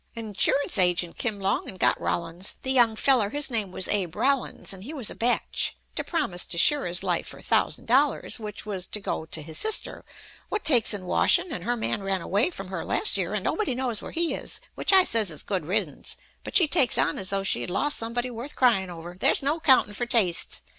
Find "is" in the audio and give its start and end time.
14.33-14.59, 15.29-15.43